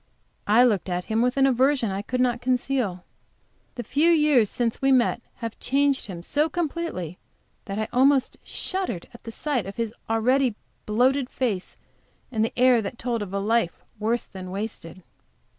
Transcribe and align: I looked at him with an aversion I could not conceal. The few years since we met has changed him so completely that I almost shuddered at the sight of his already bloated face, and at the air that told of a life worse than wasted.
I 0.47 0.63
looked 0.63 0.89
at 0.89 1.03
him 1.05 1.21
with 1.21 1.37
an 1.37 1.45
aversion 1.45 1.91
I 1.91 2.01
could 2.01 2.21
not 2.21 2.41
conceal. 2.41 3.03
The 3.75 3.83
few 3.83 4.09
years 4.09 4.49
since 4.49 4.81
we 4.81 4.91
met 4.91 5.21
has 5.35 5.51
changed 5.59 6.07
him 6.07 6.23
so 6.23 6.49
completely 6.49 7.19
that 7.65 7.77
I 7.77 7.87
almost 7.93 8.37
shuddered 8.41 9.07
at 9.13 9.25
the 9.25 9.31
sight 9.31 9.67
of 9.67 9.75
his 9.75 9.93
already 10.09 10.55
bloated 10.87 11.29
face, 11.29 11.77
and 12.31 12.43
at 12.43 12.51
the 12.55 12.59
air 12.59 12.81
that 12.81 12.97
told 12.97 13.21
of 13.21 13.31
a 13.31 13.37
life 13.37 13.83
worse 13.99 14.23
than 14.23 14.49
wasted. 14.49 15.03